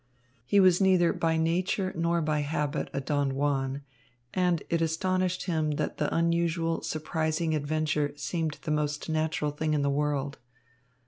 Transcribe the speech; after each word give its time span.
He 0.47 0.59
was 0.59 0.81
neither 0.81 1.13
by 1.13 1.37
nature 1.37 1.93
nor 1.95 2.23
by 2.23 2.39
habit 2.39 2.89
a 2.91 2.99
Don 2.99 3.35
Juan, 3.35 3.83
and 4.33 4.63
it 4.67 4.81
astonished 4.81 5.43
him 5.43 5.73
that 5.73 5.99
the 5.99 6.11
unusual, 6.11 6.81
surprising 6.81 7.53
adventure 7.53 8.11
seemed 8.17 8.57
the 8.63 8.71
most 8.71 9.09
natural 9.09 9.51
thing 9.51 9.75
in 9.75 9.83
the 9.83 9.91
world. 9.91 10.39